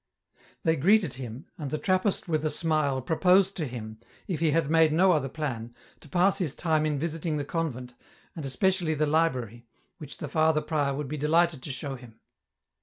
They 0.63 0.77
greeted 0.77 1.13
him, 1.13 1.45
and 1.59 1.69
the 1.69 1.77
Trappist 1.77 2.27
with 2.27 2.43
a 2.43 2.49
smile 2.49 3.03
pro 3.03 3.15
288 3.15 3.21
EN 3.21 3.33
ROUTE. 3.33 3.37
posed 3.37 3.55
to 3.55 3.67
him, 3.67 3.99
if 4.27 4.39
he 4.39 4.49
had 4.49 4.71
made 4.71 4.91
no 4.91 5.11
other 5.11 5.29
plan, 5.29 5.75
to 5.99 6.09
pass 6.09 6.39
his 6.39 6.55
time 6.55 6.87
in 6.87 6.97
visiting 6.97 7.37
the 7.37 7.45
convent, 7.45 7.93
and 8.35 8.43
especially 8.43 8.95
the 8.95 9.05
Ubrary, 9.05 9.65
which 9.99 10.17
the 10.17 10.27
Father 10.27 10.61
prior 10.61 10.95
would 10.95 11.07
be 11.07 11.17
delighted 11.17 11.61
to 11.61 11.71
show 11.71 11.93
him. 11.93 12.19